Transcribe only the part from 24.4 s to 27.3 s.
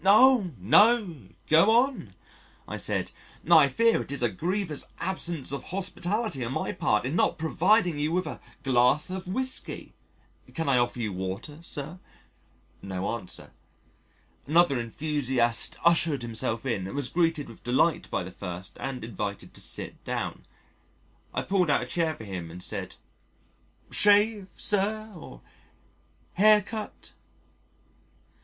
sir, or hair cut?"